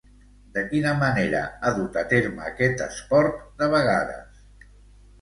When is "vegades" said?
3.79-4.47